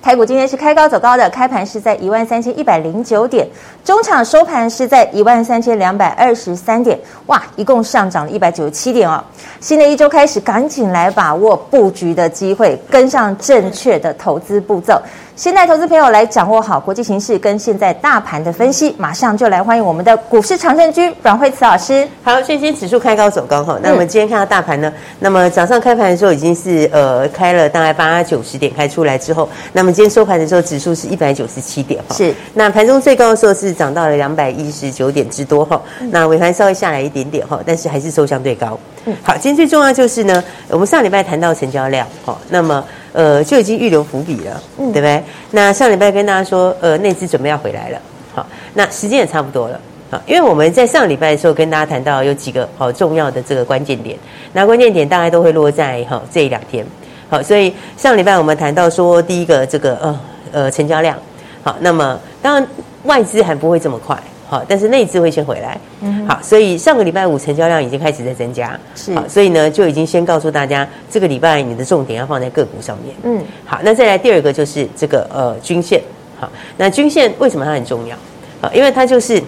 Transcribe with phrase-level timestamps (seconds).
[0.00, 3.46] 台股今天是开高走高的，开盘是在一万三千一百零九点，
[3.84, 9.22] 中场收盘是在一万三千两百二十三点，哇，一共上涨了一百九十七点哦。
[9.60, 15.02] 新的一周开始，赶紧来把握布局的机会，跟上正确的投资步骤。
[15.38, 22.04] 现在投资朋友来掌握好国际形势跟现在大盘的分析，马上就来欢迎我们的股市常胜军阮慧慈老师。
[22.24, 32.34] 好，所以今指数开高走高哈，那我们今天看到大盘呢，那么早上开盘的时候已经是呃开了大概八九十点开出来之后，那么今天收盘的时候指数是一百九十七点哈，是。
[32.54, 35.80] 那盘中最高的时候是涨到了两百一十九点之多哈，
[36.10, 38.76] 那尾盘稍微下来一点点哈，但是还是收相对高。
[39.04, 42.84] 嗯，好，今天最重要就是呢，我们上礼拜谈到成交量哈，那么。
[43.12, 45.22] 呃，就已经预留伏笔了，嗯，对不对？
[45.50, 47.98] 那上礼拜跟大家说，呃，内资准备要回来了，
[48.34, 54.16] 好，那时间也差不多了，好，因为我们在上礼拜的时候跟大家谈到有几个好重要的这个关键点，
[54.52, 56.84] 那关键点大概都会落在哈这一两天，
[57.30, 60.20] 好，所以上礼拜我们谈到说，第一个这个呃
[60.52, 61.16] 呃成交量，
[61.62, 62.66] 好，那么当然
[63.04, 64.16] 外资还不会这么快。
[64.48, 65.78] 好，但是内资会先回来。
[66.00, 68.78] 嗯，好，所以上个礼拜五成交量已经开始在增加。
[68.94, 73.14] 是，好，所以呢就已经先告诉大家，这个礼拜你的重点要放在个股上面。
[73.24, 76.00] 嗯，好，那再来第二个就是这个呃均线。
[76.40, 78.16] 好，那均线为什么它很重要？
[78.62, 79.42] 好，因为它就是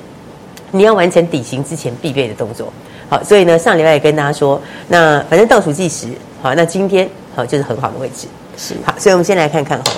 [0.71, 2.71] 你要完成底型之前必备的动作。
[3.09, 6.09] 好，所以呢上礼拜也跟大家说，那反正倒数计时。
[6.43, 8.27] 好，那今天好就是很好的位置。
[8.57, 9.93] 是，好，所以我们先来看看哈，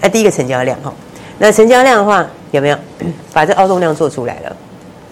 [0.00, 0.92] 那第一个成交量哈。
[1.38, 2.78] 那成交量的话有没有
[3.32, 4.56] 把这凹动量做出来了，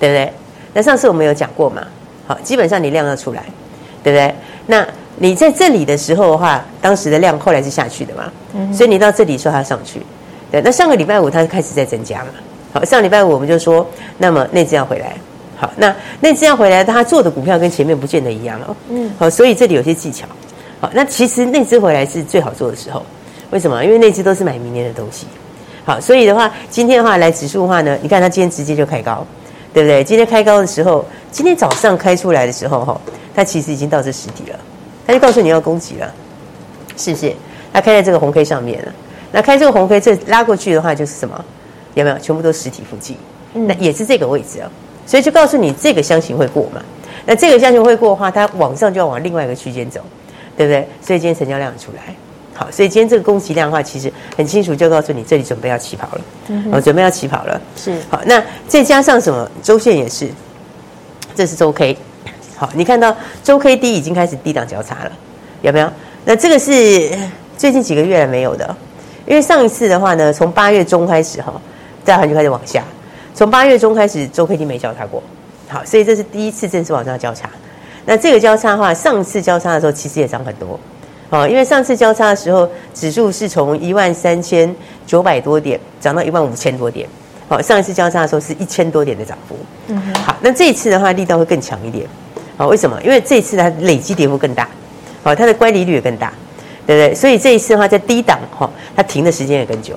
[0.01, 0.33] 对不对？
[0.73, 1.83] 那上次我们有讲过嘛？
[2.27, 3.43] 好，基本上你量要出来，
[4.03, 4.34] 对不对？
[4.66, 8.33] 那你在这里的时候的话，当时的量后来是下去的嘛？
[8.55, 8.75] 嗯。
[8.75, 10.00] 所以你到这里说它上去，
[10.50, 10.60] 对。
[10.60, 12.27] 那上个礼拜五它开始在增加嘛？
[12.75, 13.87] 好，上礼拜五我们就说，
[14.19, 15.15] 那么内资要回来。
[15.56, 18.77] 好，那内资要回来，它做的股票跟前面不见得一样哦。
[18.91, 19.10] 嗯。
[19.19, 20.27] 好，所以这里有些技巧。
[20.78, 23.03] 好，那其实内资回来是最好做的时候，
[23.50, 23.83] 为什么？
[23.83, 25.27] 因为内资都是买明年的东西。
[25.86, 29.24] 好，所以的话，今天的话来指数的话呢，你看它今天直接就开高，
[29.72, 30.02] 对不对？
[30.02, 33.00] 今天开高的时候，今天早上开出来的时候，哈，
[33.36, 34.58] 它其实已经到这实体了，
[35.06, 36.12] 它就告诉你要攻击了，
[36.97, 37.32] 是不是？
[37.72, 38.92] 它开在这个红 K 上面了，
[39.30, 41.44] 那开这个红 K，这拉过去的话就是什么？
[41.94, 42.18] 有没有？
[42.18, 43.16] 全部都实体附近，
[43.53, 44.68] 那也是这个位置啊，
[45.06, 46.82] 所以就告诉你这个箱型会过嘛。
[47.24, 50.00] 那这个箱型会过的话，它往上就要往另外一个区间走，
[50.56, 50.88] 对不对？
[51.00, 52.12] 所以今天成交量出来。
[52.56, 56.21] 好，所以今天这个供给量的话，其实很清楚，就告诉你这里准备要起跑了。
[56.49, 57.61] 嗯，好，准备要起跑了。
[57.77, 57.94] 是。
[58.09, 59.49] 好，那再加上什么？
[59.62, 60.28] 周线也是，
[61.34, 61.97] 这是周 K。
[62.56, 63.15] 好，你看到
[63.45, 65.12] 周 K D 已经开始低档交叉了，
[65.61, 65.93] 有没有？
[66.25, 67.11] 那这个是
[67.59, 68.75] 最近几个月来没有的，
[69.27, 71.53] 因为上一次的话呢，从八月中开始哈，
[72.05, 72.83] 大盘就开始往下。
[73.34, 75.22] 从八月中开始，周 K D 没交叉过。
[75.69, 77.50] 好，所以这是第一次正式往上交叉。
[78.06, 80.81] 那这个交叉的话，上次交叉的时候其实也涨很多。
[81.31, 84.75] 哦，因为上次交叉的时候，指数是从一万三千
[85.06, 87.09] 九百多点涨到一万五千多点。
[87.48, 89.56] 好，上一次交叉的时候是一千多点的涨幅。
[89.88, 92.06] 嗯，好，那这一次的话力道会更强一点。
[92.56, 93.00] 好，为什么？
[93.03, 94.69] 因为这一次它累积跌幅更大，
[95.22, 96.32] 好，它的乖离率也更大，
[96.86, 97.15] 对不对？
[97.15, 99.94] 所以这一次的话在低档哈，它停的时间也更久。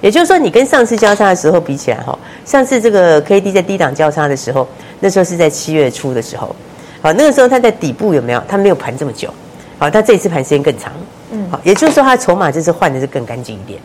[0.00, 4.66] 也就是说，你跟上次交叉的时候比起来哈，上次这个 K D 在低档交叉的时候，
[5.00, 6.54] 那时候是在七月初的时候，
[7.02, 8.42] 好，那个时候它在底部有没有？
[8.48, 9.32] 它没有盘这么久。
[9.80, 10.92] 好，它这一次盘时间更长，
[11.32, 13.80] 嗯，好，也就是说它筹码这次换的是更干净一点，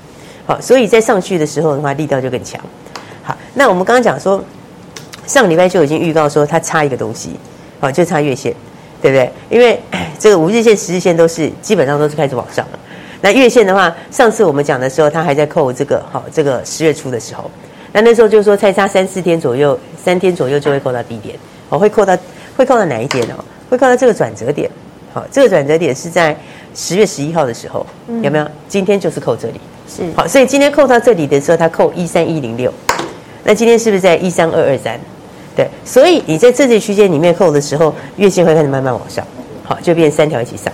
[0.46, 2.60] 好，所以在上去的时候的话，力道就更强。
[3.24, 4.44] 好，那我们刚刚讲说，
[5.26, 7.40] 上个礼拜就已经预告说它差一个东西，
[7.80, 8.54] 好，就差月线，
[9.02, 9.32] 对不对？
[9.50, 9.80] 因为
[10.20, 12.80] 这个五日线、十日线都是基本上都是开始往上了。
[13.22, 17.50] 那月线的话，上次我们讲的时候，它还在扣这个，好，这个十月初的时候，
[17.94, 21.38] 那那时候就是说再差三四天左右，三天左右就会扣到低点，
[21.70, 22.18] 哦，会扣到
[22.58, 23.44] 会扣到哪一点哦？
[23.70, 24.70] 会扣到这个转折点。
[25.16, 26.36] 好，这个转折点是在
[26.76, 28.46] 十月十一号的时候，嗯，有没有？
[28.68, 30.04] 今天就是扣这里，是。
[30.14, 32.70] 好，所以今天扣到这里的时候，它扣一三一零六，
[33.46, 35.00] 那今天是不是在一三二二三？
[35.56, 39.26] 对，所以你在这些区间里面扣的时候，月线会开始慢慢往上，
[39.64, 40.74] 好，就变三条一起上，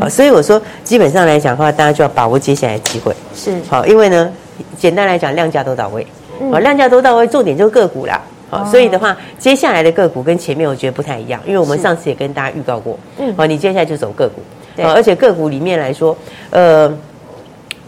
[0.00, 3.54] 好，所以我说基本上来讲的话，大家就要把握接下来的机会，是。
[3.68, 4.32] 好，因为呢，
[4.78, 6.06] 简单来讲，量价都到位，
[6.50, 8.18] 好，量价都到位，重点就是个股啦。
[8.54, 14.40] 好，所以的话，接下来的个股跟前面我觉得不太一样，因为我们上次也跟大家预告过，嗯，好，你接下来就走个股，
[14.76, 16.16] 对，而且个股里面来说，
[16.50, 16.92] 呃，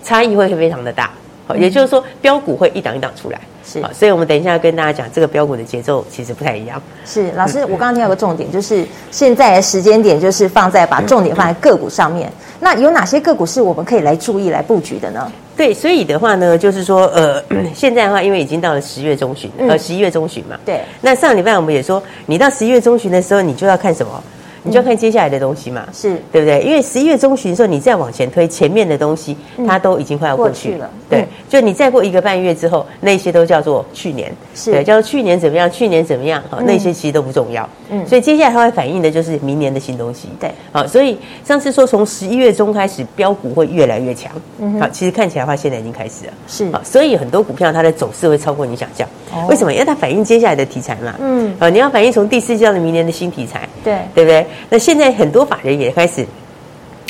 [0.02, 1.10] 差异会非常的大，
[1.46, 3.40] 好，也就是说标股会一档一档出来。
[3.68, 6.80] 是，所以我们等一下跟大家讲这个标股的节奏其实不太一样。
[7.04, 12.30] 是，老师，我刚刚听到个重点，就是现在的时间点就是放在把重点放在个股上面。
[12.60, 15.32] 那有哪些个股是我们可以来注意来布局的呢？
[15.56, 17.42] 对，所以的话呢，就是说，呃，
[17.74, 20.58] 现在的话，因为已经到了十月中旬，呃，十一月中旬嘛。
[20.66, 20.82] 对。
[21.00, 24.22] 那上礼拜我们也说，你到十一月中旬的时候，你就要看什么？
[24.66, 26.60] 你就要看接下来的东西嘛，是对不对？
[26.62, 29.36] 因为十一月中旬的时候，你再往前推，前面的东西
[29.66, 30.90] 它都已经快要过去了。
[31.08, 35.70] 对，就你再过一个半月之后，那些都叫做去年，是对，叫做去年怎么样？
[35.70, 36.42] 去年怎么样？
[36.50, 37.68] 好，那些其实都不重要。
[37.90, 40.28] 嗯，所以接下来它会反映的就是明年的新东西。
[40.40, 44.32] 对，好，所以上次说从十一月中开始，标股会越来越强。
[44.58, 46.32] 嗯，好，其实看起来的话，现在已经开始了。
[46.48, 49.08] 是，好，所以很多股票它的走势会超过你想象。
[49.48, 49.72] 为什么？
[49.72, 51.14] 因为它反映接下来的题材嘛。
[51.20, 53.68] 嗯，好，你要反映从第四季到明年的新题材。
[53.84, 54.44] 对，对不对？
[54.70, 56.24] 那现在很多法人也开始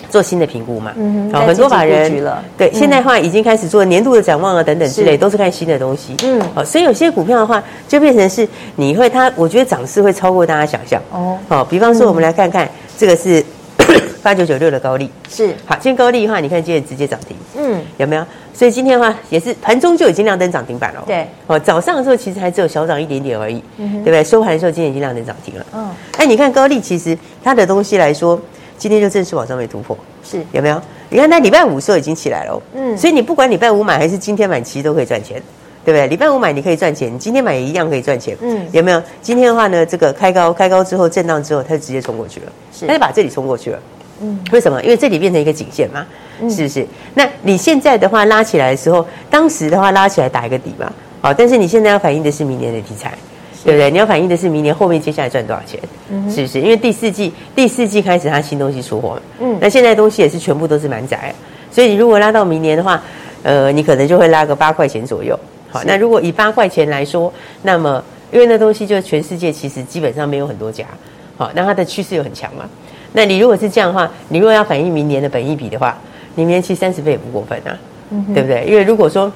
[0.09, 13.45] 做新的评估嘛，嗯，好，很多法人了，对，现在的话已经开始做年度的展望啊，等等之类，都是看新的东西，嗯，好，所以有些股票的话，就变成是你会它，我觉得涨势会超过大家想象，哦，好，比方说我们来看看这个是
[14.23, 18.25] 八九九六的高利，是，好，今天高利的话，你看今天直接涨停，嗯，有没有？
[18.57, 24.25] 所以今天的话也是盘中就已经亮灯涨停板了，对，哦，早上的时候其实还只有小涨一点点而已，对不对？
[24.25, 28.41] 收盘的时候今天已经亮灯涨停了，嗯，哎，你看高利其实它的东西来说，
[28.79, 29.95] 今天就正式往上面突破，
[30.25, 30.43] 是。
[30.53, 30.81] 有没有？
[31.11, 35.41] 你看它礼拜五的时候已经起来了，嗯，所以你不管礼拜五买还是今天买，其实都可以赚钱，
[35.85, 36.07] 对不对？
[36.07, 39.03] 礼拜五买你可以赚钱，你今天买也一样可以赚钱，嗯，有没有？
[39.21, 43.79] 今天的话呢，这个开高开高之后震荡之后，它就直接冲过去了，是，它就把这里冲过去了，
[44.21, 44.83] 嗯，为什么？
[44.83, 46.07] 因为这里变成一个颈线嘛。
[46.51, 46.87] 是不是？
[47.15, 50.93] 那你现在的话拉起来的时候，当时的话拉起来打一个底嘛，
[51.23, 53.17] 好，但是你现在要反映的是明年的题材，
[53.65, 53.91] 对不对？
[53.91, 55.81] 你要反映的是明年后面接下来赚多少钱，
[56.11, 56.61] 嗯是不是？
[56.61, 61.35] 因为第四季第四季开始它新东西出货，嗯，那现在东西也是全部都是满载，
[61.71, 63.03] 所以你如果拉到明年的话，
[63.43, 65.41] 呃，你可能就会拉个八块钱左右，
[65.71, 67.33] 好，那如果以八块钱来说，
[67.63, 70.85] 那么因为那东西就是全世界其实基本上没有很多家，
[71.39, 72.69] 好，那它的趋势又很强嘛，
[73.17, 75.97] 那你如果是这样的话，你如果要反映明年的本益比的话。
[76.39, 77.73] 你明年期三十倍也不过分啊，
[78.11, 78.63] 嗯、对不对？
[78.67, 79.33] 因为如果说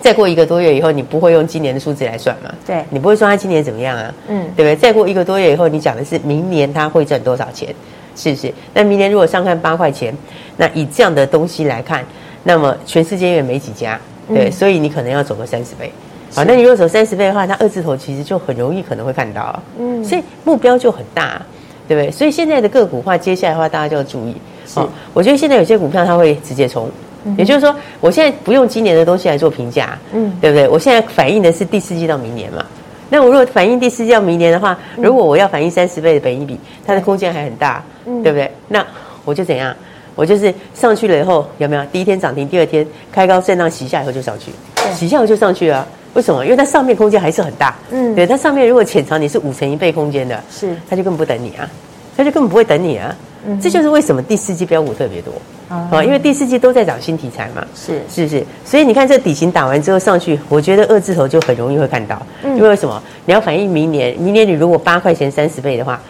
[0.00, 2.50] 再过一个多月以后，你不会用今年的数字来算嘛？
[2.66, 4.14] 对，你不会说他今年怎么样啊？
[4.28, 4.74] 嗯，对不对？
[4.74, 7.68] 再过一个多月以后，你讲的是明年他会赚多少钱，
[8.16, 8.50] 是不是？
[8.72, 10.16] 那明年如果上看八块钱，
[10.56, 12.02] 那以这样的东西来看，
[12.44, 15.92] 那么全世界也没几家，对，嗯、所以你可能要走个三十倍。
[16.34, 19.62] 好，那你如果走三十倍的话，它二字头其实就很容易可能会看到啊。
[19.78, 21.42] 嗯，所以目标就很大，
[21.88, 22.10] 对不对？
[22.10, 24.34] 所以现在的个股的话，接下来的话大家就要注意。
[24.66, 26.90] 是哦，我觉得现在有些股票它会直接冲，
[27.24, 30.68] 嗯、也就是说，我现在不用今年的东西来做评价，嗯，对不对？
[30.68, 32.64] 我现在反映的是第四季到明年嘛。
[33.08, 38.50] 那我如果反映第四季到明年的话，如果我要反映三十倍的本益比，它的空间还很大，嗯，对不对？
[38.68, 38.84] 那
[39.24, 39.74] 我就怎样？
[40.16, 41.84] 我就是上去了以后有没有？
[41.92, 45.86] 第一天涨停，第二天开高震荡洗下以后就上去，对洗下以后就上去了。
[46.16, 46.42] 为什么？
[46.42, 51.68] 因为它上面空间还是很大，嗯，对，它上面如果潜藏你是五成一倍空间的，是，它就根本不等你啊，
[52.16, 53.14] 它就根本不会等你啊。
[53.46, 53.60] 嗯。
[53.60, 55.32] 这就是为什么第四季标股特别多。
[55.68, 58.00] 啊，因为第四季都在涨新题材嘛，是。
[58.08, 58.42] 是不是？
[58.64, 62.56] 所以你看这底型打完之后上去，我觉得二字头就很容易会看到，嗯。
[62.56, 63.02] 因为为什么？
[63.26, 66.00] 你要反映明年，明年你如果八块钱三十倍的话，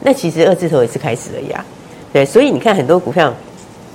[0.00, 1.64] 那其实二字头也是开始了呀，
[2.12, 3.34] 对，所以你看很多股票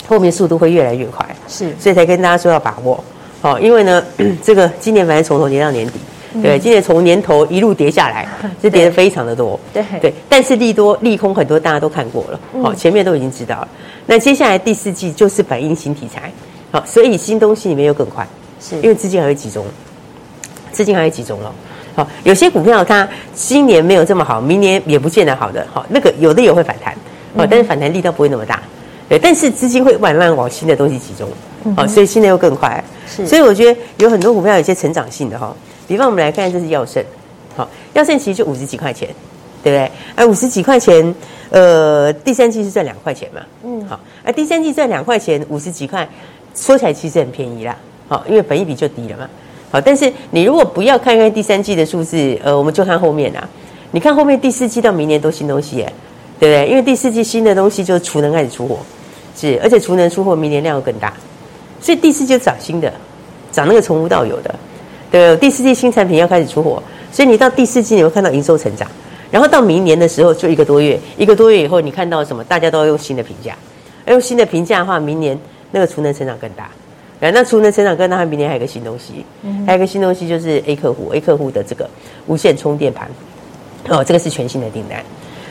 [0.08, 3.02] 后面速度会越来越快，是，所以才跟大家说要把握，
[3.42, 4.04] 好，因为呢，
[4.44, 5.94] 这个今年反正从头跌到年底。
[6.42, 8.26] 对，今年从年头一路跌下来，
[8.62, 9.60] 是跌的非常的多。
[9.74, 12.40] 对对，但是利多利空很多，大家都看过了。
[12.64, 13.68] 好，前面都已经知道了。
[14.06, 16.32] 那接下来第四季就是反映新题材，
[16.72, 18.26] 好，所以新东西里面又更快，
[18.62, 19.66] 是因为资金还会集中，
[20.72, 21.54] 资金还会集中了。
[21.96, 25.68] 好，有些股票它今年没有这么好，明年也不见得好的。
[25.74, 26.96] 好，那个有的也会反弹，
[27.36, 28.64] 好，但是反弹力道不会那么大。
[29.10, 31.28] 对，但是资金会慢慢往新的东西集中，
[31.76, 32.84] 好，所以新的又更快。
[33.08, 35.56] 是，所以我觉得有很多股票有一些成长性的哈。
[35.88, 37.04] 比方我们来看，这是药盛，
[37.56, 39.10] 好，耀盛其实就五十几块钱，
[39.62, 39.92] 对不对？
[40.16, 41.14] 而五十几块钱，
[41.50, 46.08] 呃，第三季是赚两块钱嘛，嗯，好，而第三季赚两块钱，五十几块，
[46.56, 47.76] 说起来其实很便宜啦，
[48.08, 49.30] 好，因为本益比就低了嘛，
[49.70, 53.46] 好，但是你如果不要看看第三季的数字，呃，我们就看后面啦，
[53.92, 55.94] 你看后面第四季到明年都新东西耶，
[56.40, 56.70] 对不对？
[56.70, 58.78] 因为第四季新的东西就是储能开始出货，
[59.36, 61.14] 是，而且储能出货明年量又更大，
[61.82, 62.94] 所以第四季就涨新的，
[63.52, 64.56] 涨那个从无到有的。
[65.10, 68.88] 对，第四季新产品要开始出货，所以你到第四季你会看到营收成长，
[69.30, 72.42] 然后到明年的时候就一个多月，一个多月以后你看到什么？
[72.46, 73.54] 大家都要用新的评价，
[74.06, 75.38] 而用新的评价的话，明年
[75.72, 76.70] 那个储能成长更大，
[77.20, 79.26] 然后那储能成长更大，明年还有一个新东西，
[79.66, 81.90] 还有一个新东西就是 A 客户，A 客户的这个
[82.28, 83.10] 无线充电盘，
[83.90, 85.04] 哦，这个是全新的订单。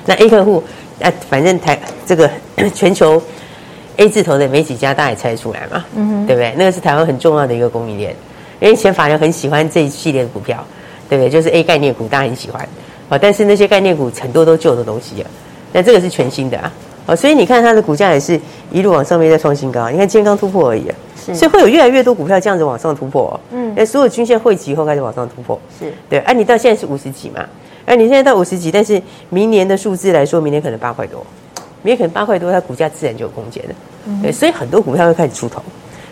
[0.06, 0.62] 那 A 客户，
[1.02, 2.30] 啊，反正台这个
[2.74, 3.22] 全球
[4.00, 5.84] A 字头的没几家，大家也猜出来嘛，
[6.26, 6.54] 对不对？
[6.56, 8.16] 那个是台湾很重要的一个供应链，
[8.58, 10.64] 因为以前法人很喜欢这一系列的股票，
[11.06, 11.28] 对不对？
[11.28, 12.66] 就是 A 概念股，大家很喜欢，
[13.10, 15.30] 哦，但是那些概念股很多都旧的东西了，
[15.70, 16.72] 那这个是全新的啊，
[17.04, 18.40] 哦，所以你看它的股价也是
[18.72, 25.92] 一路往上面在创新高，你看今天刚突破而已啊，是，所以会有越来越多股票这样子往上突破，哦，嗯，那所有均线汇集以后开始往上突破，是。
[26.08, 27.44] 对，哎，啊，你到现在是五十几嘛？
[27.84, 31.22] 哎，你现在到五十几，但是明年的数字来说，明年可能八块多，
[31.82, 33.74] 明年可能八块多，它股价自然就有空间了。
[34.06, 35.62] 嗯、对，所以很多股票会开始出头，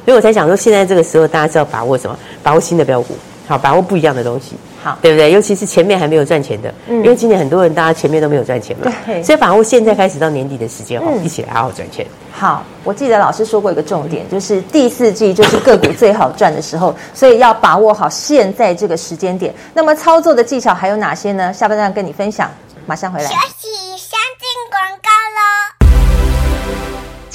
[0.04, 2.18] 所以我才想说，现在这个时候大家是要把握什么？
[2.42, 3.14] 把握新的标股，
[3.46, 5.32] 好，把握不一样的东西，好，对不对？
[5.32, 12.06] 尤其是前面还没有赚钱的，嗯，因为今年很多人大家前面都没有赚钱嘛，对，所以把握现在开始到年底的时间，哦、嗯，一起来好好赚钱。
[12.30, 19.52] 好，我记得老师说过一个重点，就是第四季就是个股最好赚的时候，所以要把握好现在这个时间点。
[19.72, 21.52] 那么操作的技巧还有哪些呢？
[21.52, 22.50] 下半段跟你分享，
[22.86, 23.26] 马上回来。
[23.26, 23.68] 学习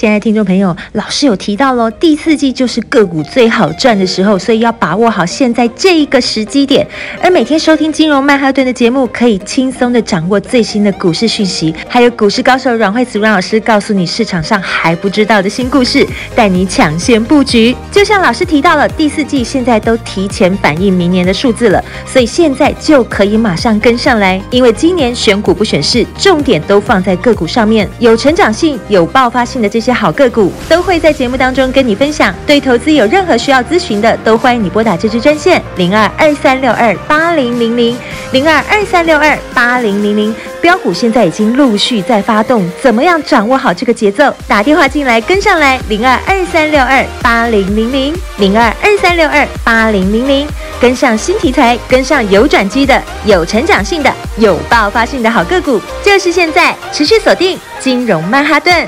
[0.04, 6.86] 现在听众朋友，老师有提到喽，第四季就是个股最好赚的时候，所以要把握好现在这一个时机点。
[7.22, 16.06] 而每天收听金融曼哈顿的节目，可以轻松的掌握最新的股市讯息，还有股市高手阮慧慈阮老师告诉你市场上还不知道的新故事，
[16.36, 17.74] 带你抢先布局。
[17.90, 29.93] 就像老师提到了，第四季现在都提前反映明年的数字了，所以现在就可以马上跟上来，因为今年选股不选市，重点都放在个股上面，有成长性、有爆发性的这些。
[29.94, 32.34] 好个股都会在节目当中跟你分享。
[32.46, 37.96] 对投资有任何需要咨询的，都欢迎你拨打这支专线零二二三六二八零零零
[38.32, 40.36] 零二二三六二八零零零。
[40.62, 44.34] 标股现在已经陆续在发动，怎么样掌握好这个节奏？
[44.48, 50.48] 打电话进来跟上来零二二三六二八零零零零二二三六二八零零零，
[50.80, 56.74] 跟上新题材，跟上有转机的、有成长性的、有爆发性的好个股，就是现在！
[56.94, 58.88] 持续锁定金融曼哈顿。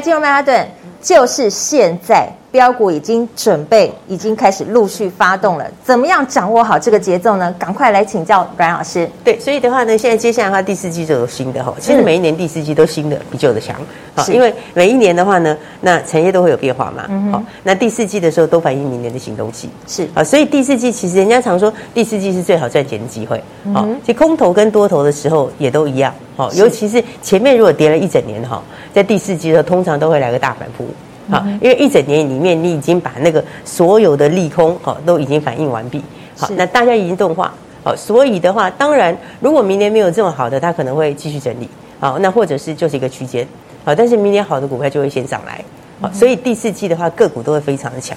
[0.00, 0.68] 进入曼哈顿
[1.02, 5.64] 就是现在，飙股已经准备，已经开始陆续发动了。
[5.84, 7.54] 怎么样掌握好这个节奏呢？
[7.58, 9.08] 赶快来请教阮老师。
[9.24, 11.72] 对，所以的话呢，现在接下来的话，第四季就有新的哈。
[11.78, 13.76] 其实每一年第四季都新的，比旧的强。
[14.14, 17.04] 好，因为每一年的话呢，那产业都会有变化嘛。
[17.08, 17.30] 嗯。
[17.32, 19.70] 好，那第四季的时候都反映明年的行动期。
[19.86, 20.08] 是。
[20.14, 23.40] 啊，所以第四季其实人家常说第四季是最好赚钱的机会。
[23.72, 26.12] 好，其实空头跟多头的时候也都一样。
[26.36, 28.60] 好，尤其是前面如果跌了一整年哈。
[28.92, 30.84] 在第四季的时候，通常都会来个大反扑，
[31.30, 36.02] 好，因为一整年里面你已经把那个所有的利空，好，都已经反映完毕，
[36.36, 37.52] 好，那大家已经动化，
[37.84, 41.68] 好，所以的话，当然，如果明年没有这么好的，它可能会继续整理，
[42.00, 43.46] 好，那或者是就是一个区间，
[43.84, 45.64] 好，但是明年好的股票就会先上来，
[46.00, 48.16] 好，所以第四季的话，个股都会非常的强，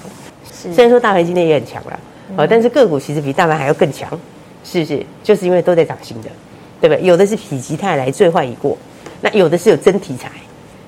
[0.52, 1.98] 是，虽然说大盘今天也很强了，
[2.36, 4.08] 好，但是个股其实比大盘还要更强，
[4.64, 5.06] 是不是？
[5.22, 6.28] 就是因为都在涨新的，
[6.80, 7.06] 对不对？
[7.06, 8.76] 有的是否极泰来最坏已过，
[9.20, 10.30] 那有的是有真题材。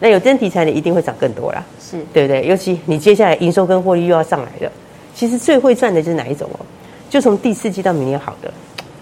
[0.01, 2.47] 那有真题材的一定会涨更多啦，是对不对？
[2.47, 4.71] 尤其你接下来营收跟获利又要上来了，
[5.15, 6.61] 其实最会赚的就是哪一种哦？
[7.09, 8.53] 就从第四季到明年好的，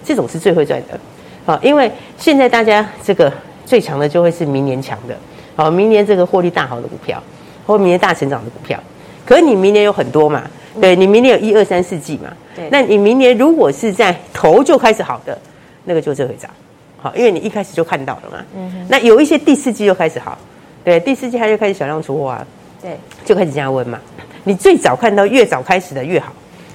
[0.04, 0.98] 这种是最会赚的。
[1.44, 3.32] 好，因为现在大家这个
[3.66, 5.16] 最强的就会是明年强的，
[5.56, 7.22] 好，明年这个获利大好的股票，
[7.66, 8.78] 或明年大成长的股票。
[9.26, 10.42] 可是你明年有很多嘛？
[10.80, 12.32] 对，你明年有一二三四季嘛？
[12.54, 15.36] 对，那你明年如果是在头就开始好的，
[15.84, 16.50] 那个就最会涨。
[16.98, 18.44] 好，因为你一开始就看到了嘛。
[18.56, 18.86] 嗯。
[18.88, 20.38] 那有一些第四季就开始好。
[20.84, 22.46] 对，第四季它就开始小量出货啊，
[22.82, 23.98] 对，就开始加温嘛。
[24.44, 26.30] 你最早看到越早开始的越好，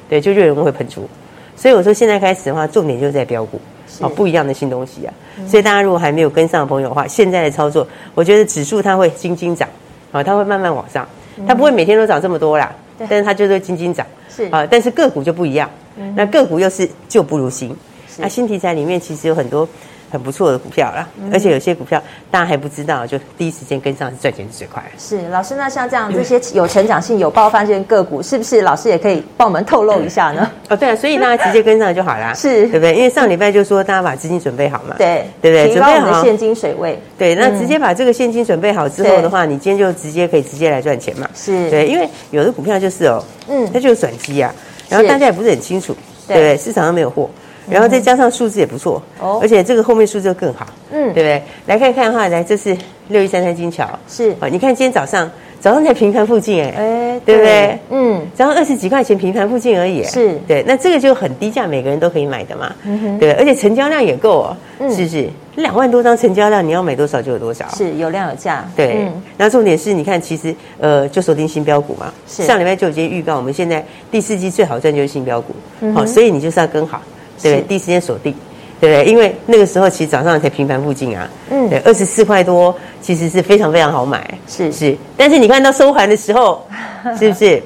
[0.10, 1.08] 对，就越容易会喷出。
[1.56, 3.62] 所以我说现在开始的话，重点就是在标股，
[4.00, 5.14] 哦，不一样的新东西啊。
[5.48, 9.70] 所以大家如果还没有跟上的朋友的话，现在的操作，我觉得指数它会轻轻涨，
[10.12, 11.08] 啊，它会慢慢往上，
[11.48, 14.46] 它不会每天都涨这么多啦，但是它就是会轻轻涨，是。
[14.46, 15.70] 啊，但是个股就不一样，
[16.16, 17.76] 那个股又是旧不如新，
[18.18, 19.70] 那新题材里面其实有很多。
[20.10, 24.84] 很不错的股票啦，而且有些股票大家还不知道，就第一时间跟上是赚钱是最快。
[24.98, 30.50] 是老师，那像这样这些有成长性、有爆发性个股，是不是老师也可以帮我们透露一下呢？
[30.70, 32.96] 哦，对啊，所以大家直接跟上就好啦， 是，对不对？
[32.96, 35.74] 因为上礼拜就说大家把资金准备好嘛，对，对不对？
[35.74, 37.00] 提高我们的现金水位。
[37.18, 41.30] 对，那直接把这个现金准备好之后的话，你今天就直接可以直接来赚钱嘛。
[41.36, 44.54] 是对，因为有的股票就是哦，嗯，它就是转机啊，
[44.90, 45.94] 然后大家也不是很清楚，
[46.28, 46.58] 对不对？
[46.58, 47.30] 市场上没有货。
[47.70, 51.42] 然后再加上数字也不错，哦，而且这个后面数字就更好，嗯，对不对？
[51.68, 52.76] 来看看的话，来，这是
[53.10, 55.30] 六一三三金桥，是啊，你看今天早上
[55.60, 57.80] 早上在平盘附近，哎，哎，对不对？
[57.90, 64.58] 嗯，早上二十几块钱平盘附近而已，是对，那这个就很低价，每个人都可以买的嘛，嗯哼，对，而且成交量也够哦，
[64.90, 65.30] 是不是？
[65.56, 69.12] 两万多张成交量，你要买多少就有多少，是有量有价，对。
[69.36, 75.54] 那重点是你看，其实呃，就锁定新标股嘛，是上礼拜就已经预告，我们现在第四季最好赚就是新标股，
[75.94, 77.02] 好，所以你就是要跟好，
[77.42, 77.62] 对不对？
[77.68, 78.34] 第一时间锁定。
[78.82, 79.12] 对不对？
[79.12, 84.96] 因为那个时候其实早上才平盘附近啊，嗯，对，二十四块多，其实是非常非常好买，是是。
[85.18, 86.66] 但是你看到收盘的时候，
[87.20, 87.62] 是不是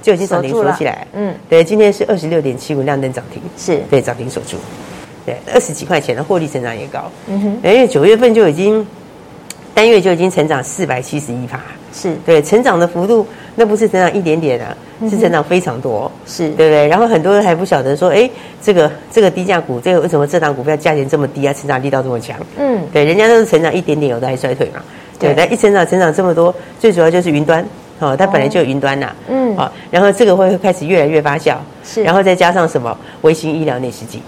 [0.00, 1.06] 就已经涨停锁起来？
[1.12, 4.56] 嗯，对，今天是二十六点七五亮灯涨停，是对涨停锁住，
[5.26, 8.86] 对，二十几块钱的获利成长也高，嗯哼，因为九月份就已经
[9.74, 11.60] 单月就已经成长四百七十一趴。
[11.92, 12.14] 是。
[12.24, 14.76] 对成长的幅度，那不是成长一点点啊，
[15.10, 16.48] 是成长非常多，是。
[16.50, 16.86] 对不对？
[16.88, 18.28] 然后很多人还不晓得说，哎，
[18.62, 21.52] 这个这个低价股，这个为什么这档股票价钱这么低啊？
[21.52, 22.36] 成长力道这么强？
[22.56, 24.80] 嗯，对，人家都是成长一点点，有的还衰退嘛。
[25.18, 27.64] 对，但一成长成长这么多，最主要就是云端，
[28.00, 32.96] 哦，它本来就有云端呐，嗯，好，然后这个会开始越来越发酵，是，然后再加上什么？
[33.22, 34.20] 微型医疗内视镜，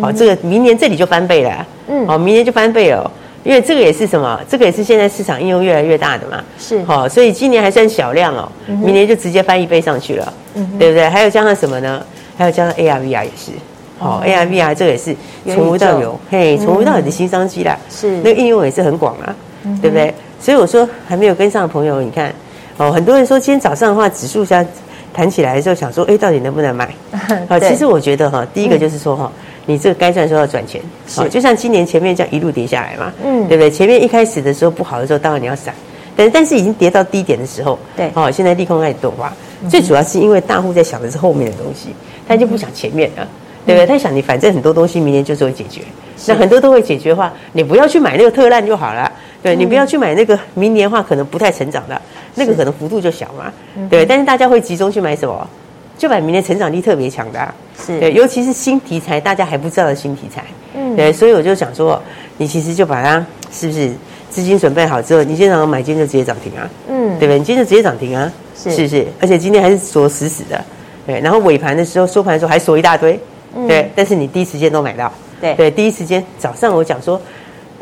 [0.00, 3.10] 好，这个明年这里就翻倍了，嗯，好，明年就翻倍了。
[3.44, 4.40] 因为这个也是什么？
[4.48, 6.42] 这个也是现在市场应用越来越大的嘛。
[6.58, 10.32] 是，好，所以今年还算小量哦，明年就直接翻一倍上去了，
[10.78, 11.06] 对不对？
[11.08, 12.02] 还有加上什么呢？
[12.38, 13.52] 还有加上 AR VR 也是，
[13.98, 17.78] 好，AR VR 这个也是从无到有，嘿，从无到有的新商机啦。
[17.90, 19.36] 是，那个应用也是很广啊，
[19.80, 20.12] 对不对？
[20.40, 22.34] 所以我说还没有跟上的朋友，你看，
[22.78, 24.64] 哦，很多人说今天早上的话，指数下
[25.12, 26.88] 弹起来的时候，想说，哎，到底能不能买？
[27.46, 29.30] 好，其实我觉得哈，第一个就是说哈。
[29.66, 30.80] 你这个该赚的时候要赚钱，
[31.14, 33.70] 好，就像今年前面这样一路跌下来嘛，嗯，对不对？
[33.70, 35.74] 前面一开始的时候不好的时候，当然你要闪，
[36.14, 39.32] 但但是已经跌到低点的时候，对，哦，现在利空开始钝化，
[39.70, 41.88] 最主要是因为大户在想的是后面的东西，
[42.28, 43.26] 他就不想前面了，
[43.64, 43.86] 对不对？
[43.86, 45.80] 他想你反正很多东西明年就是会解决，
[46.26, 49.10] 那很多都会解决的话，你不要去买那个特烂就好了，
[49.42, 52.00] 对，你不要去买那个明年的话可能不太成长的，
[52.34, 53.50] 那个可能幅度就小嘛，
[53.88, 55.48] 对，但是大家会集中去买什么？
[55.96, 57.54] 就把明年成长力特别强的，啊，
[57.86, 57.98] 是。
[58.00, 62.00] 对，尤其是新题材，大家还不知道的新题材，嗯，对，所以我就想说，
[62.36, 63.92] 你其实就把它是不是
[64.28, 67.38] 资金准备好之后，你今天早上买，今天就直接涨停啊，嗯，对不对？
[67.38, 68.70] 你今天就直接涨停啊，是。
[68.72, 69.06] 是不是？
[69.20, 70.62] 而且今天还是锁死死的，
[71.06, 73.18] 对，然后尾盘的时候收盘的时候还锁一大堆，
[73.54, 75.54] 嗯，对，但是你第一时间都买到，对。
[75.54, 77.20] 对，第一时间早上我讲说，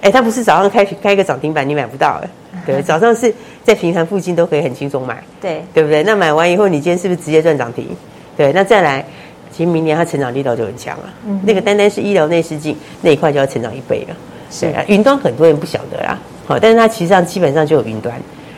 [0.03, 2.29] 哎，它不是早上开开个涨停板你买不到，哎。
[2.67, 3.33] 对，早上是
[3.65, 6.03] 在平盘附近都可以很轻松买，对，对不对？
[6.03, 7.89] 那买完以后，你今天是不是直接赚涨停？
[8.37, 9.05] 对，那再来，
[9.51, 11.05] 其实明年它成长力道就很强了。
[11.27, 14.17] 嗯，那个单单是医疗内视镜那一块就要成长一倍了。
[14.51, 18.15] 是啊，云端很多人不晓得啦，好，但是它其实上基本上就有云端，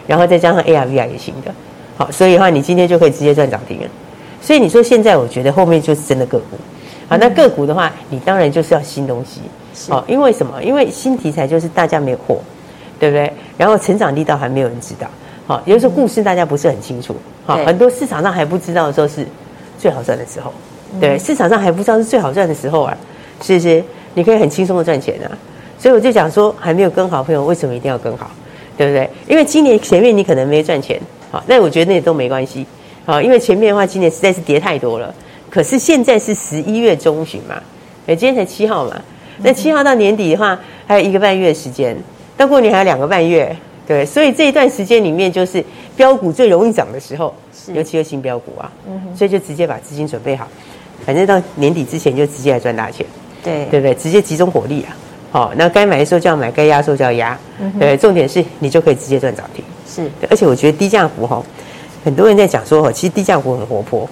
[0.06, 1.54] 然后再加上 AR VR 也行的，
[1.96, 3.86] 好，所以的话你今天就可以直接赚涨停了。
[4.42, 6.56] 所以你说现在我觉得后面就是真的个股，
[7.08, 9.40] 好，那个股的话，你当然就是要新东西，
[9.88, 10.62] 好，因为什么？
[10.62, 12.40] 因为新题材就是大家没有货。
[12.98, 13.32] 对不对？
[13.56, 15.06] 然后成长力道还没有人知道，
[15.46, 17.14] 好，有时候故事大家不是很清楚，
[17.46, 19.26] 好，很多市场上还不知道的时候是
[19.78, 20.52] 最好赚的时候，
[21.00, 22.96] 对，市场上还不知道是最好赚的时候啊，
[23.42, 23.82] 是不是？
[24.14, 25.26] 你可以很轻松的赚钱啊，
[25.78, 28.30] 所以我就讲说，还没有跟好朋友，为什么一定要跟好？
[28.76, 29.08] 对不对？
[29.28, 32.66] 因为今年前面你可能没赚钱，好，那我觉得那也都没关系，
[33.04, 35.14] 好，因为前面的话今年实在是跌太多了，
[35.50, 37.54] 可是现在是十一月中旬嘛，
[38.06, 38.96] 哎，今天才七号嘛，
[39.42, 41.96] 那七号到年底的话还有一个半月的时间。
[42.36, 45.64] 到过年还有两个半月，对，所以这一段时间里面就是
[45.96, 50.48] 标股最容易涨的时候，是尤其是新标股啊，嗯哼，所以就直接把资金准备好，
[51.06, 53.06] 反正到年底之前就直接来赚大钱，
[53.42, 53.94] 对，对不对？
[53.94, 54.96] 直接集中火力啊，
[55.30, 61.42] 好，那该买的时候就要买，该压的时候就要压，嗯，对，重点是你就可以直接赚涨停，是，而且我觉得低价股哈，
[62.04, 64.08] 很多人在讲说哈，其实低价股很活泼，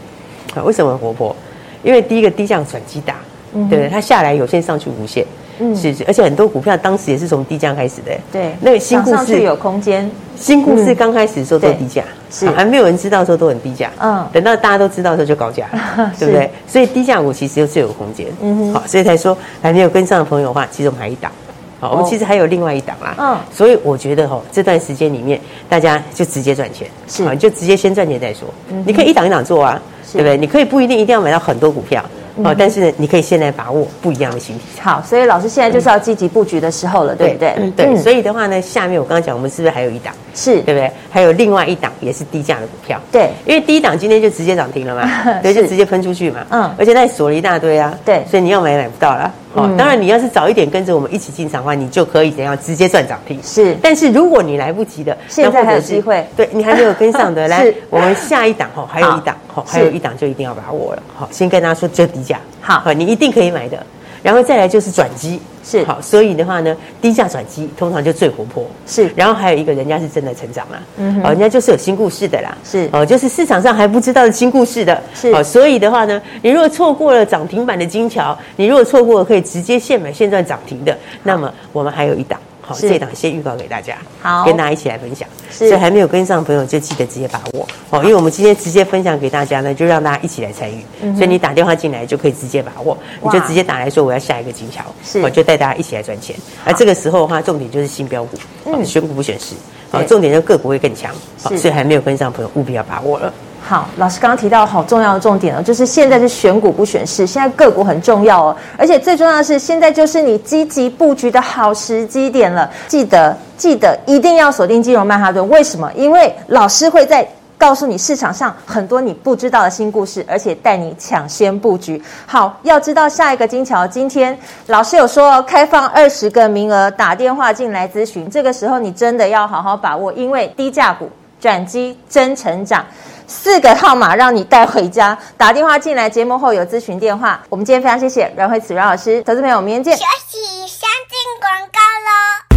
[0.54, 1.34] 啊，为什么很活泼？
[1.82, 3.16] 因为第一个低价转机大，
[3.54, 3.90] 嗯，对不对？
[3.90, 5.26] 它下来有线上去无线。
[5.58, 8.12] 嗯，是是，而且很多股票当时也是从低价开始的。
[8.32, 10.10] 对，那个新故事有空间。
[10.34, 13.90] 新故事刚开始的时候都低价，是还没有人知道的时候都很低价。
[14.00, 15.66] 嗯，等到大家都知道的时候就高价，
[16.18, 16.50] 对不对？
[16.66, 18.26] 所以低价股其实就最有空间。
[18.40, 21.30] 嗯哼，好，所以才说还没有跟上的朋友的话，其实我们还一档。
[21.78, 23.14] 好，我们其实还有另外一档啦。
[23.18, 25.38] 嗯，所以我觉得哈，这段时间里面
[25.68, 28.48] 大家就直接赚钱，是啊，就直接先赚钱再说。
[28.86, 29.80] 你可以一档一档做啊，
[30.12, 30.36] 对不对？
[30.36, 32.04] 你可以不一定一定要买到很多股票。
[32.36, 34.82] 哦，但是，你可以现在把握不一样的新题材。
[34.90, 37.54] 好，所以老师现在就是要积极布局的时候了，对不对？
[37.58, 37.96] 嗯，对。
[37.96, 40.14] 所以的话呢，下面我刚刚讲，我们是不是还有一档？
[40.34, 40.90] 是，对不对？
[41.10, 43.00] 还有另外一档也是低价的股票。
[43.10, 45.08] 对，因为第一档今天就直接涨停了嘛，
[45.42, 46.46] 对，就直接喷出去嘛。
[46.50, 47.96] 嗯，而且那里锁了一大堆啊。
[48.04, 49.32] 对，所以你要买也买不到了。
[49.54, 53.38] 哦，当然你要是早一点跟着我们一起进场的话，你就可以怎样直接赚涨停。
[53.42, 56.26] 是，但是如果你来不及的，现在还有机会。
[56.34, 61.02] 对，你还没有跟上的， 来，我们下一档哈，还有一档，好，还有一档就一定要把握了。
[61.14, 62.40] 好，先跟大家说，这低价。
[62.62, 63.84] 好，你一定可以买的。
[64.22, 65.40] 然后再来就是转机。
[65.64, 65.84] 是。
[65.84, 68.66] 好，所以的话呢，低价转机通常就最活泼。
[68.84, 82.40] 是，然后还有一个人家是真的成长啦，嗯，哦，人家就是有新故事的啦，是，哦，就是市场上还不知道的新故事的，是，哦，所以的话呢，你如果错过了涨停板的金桥，你如果错过了可以直接现买现赚涨停的，那么我们还有一档。
[82.62, 85.28] 好，这档先预告给大家，好，跟大家一起来分享。
[85.50, 90.82] 所以还没有跟上的朋友就记得直接把握哦，因为我们今天直接分享给大家呢，就让大家一起来参与。
[91.02, 96.34] 嗯、所以你打电话进来就可以直接把握，你就直接打来说我要下一个金桥，是，我就带大家一起来赚钱。
[96.64, 99.54] 而这个时候的话，重点就是新标股，嗯，选股不选市，
[99.90, 101.12] 好，重点就个股会更强。
[101.42, 103.32] 好，所以还没有跟上的朋友务必要把握了。
[103.64, 112.68] 好，老师刚刚提到好重要的重点哦，就是现在是选股不选市，现在个股很重要哦，而且最重要的是，现在就是你积极布局的好时机点了。
[112.88, 115.90] 记得记得一定要锁定金融曼哈顿，为什么？
[115.94, 122.02] 因为老师会在告诉你市场上很多你不知道的新故事，而且带你抢先布局。
[122.26, 131.08] 好，要知道下一个金桥，今天老师有说开放二十个名额，打电话进来咨询，这个时候你真的要好好把握，因为低价股
[131.40, 132.84] 转机真成长。
[133.32, 137.42] 四个号码让你带回家，打电话进来，节目后有咨询电话。
[137.48, 139.96] 我们今天非常谢谢阮慧慈阮老师，投资朋友，明天见。
[139.96, 142.51] 休息，先进广告喽。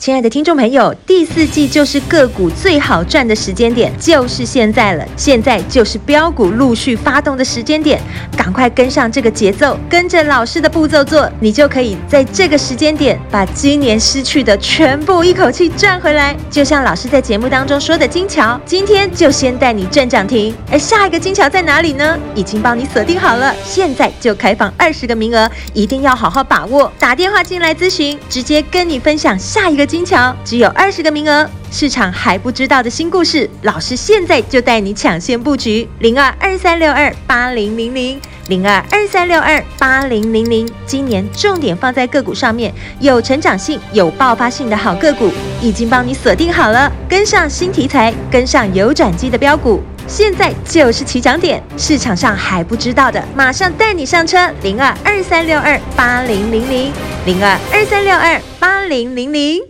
[0.00, 5.06] 亲爱的听众朋友，第四季就是个股最好赚的时间点，就是现在了。
[5.14, 8.00] 现在就是标股陆续发动的时间点，
[8.34, 16.34] 赶快跟上这个节奏，跟着老师的步骤做，你就可以在这个时间点把今年失去的全部一口气赚回来。
[16.50, 22.18] 就像老师在节目当中说的，金桥今天就先带你赚涨停，而下一个金桥在哪里呢？
[22.34, 26.90] 已经帮你锁定好了，现在就开放二十个名额，一定要好好把握。
[26.98, 29.89] 打电话进来咨询，直接跟你分享下一个。
[29.90, 35.88] 金桥只有二十个名额，市场还不知道的新故事，老师现在就带你抢先布局。
[35.98, 40.70] 零二二三六二八零零零，零二二三六二八零零零。
[40.86, 46.90] 今年重点放在个股上面，有成长性、有爆发性的好个股，已经帮你锁定好了。
[47.08, 51.60] 跟上新题材，跟上有转机的标股，现在就是起涨点。
[51.76, 54.38] 市场上还不知道的，马上带你上车。
[54.62, 56.92] 零二二三六二八零零零，
[57.26, 59.69] 零二二三六二八零零零。